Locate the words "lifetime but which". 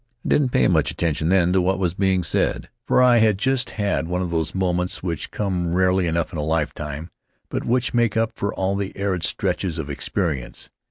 6.43-7.93